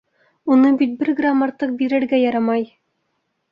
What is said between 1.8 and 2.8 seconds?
бирергә ярамай!